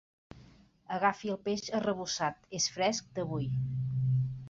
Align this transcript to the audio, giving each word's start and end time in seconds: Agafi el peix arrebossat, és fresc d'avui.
Agafi 0.95 1.31
el 1.35 1.39
peix 1.49 1.67
arrebossat, 1.81 2.51
és 2.63 2.69
fresc 2.79 3.15
d'avui. 3.21 3.51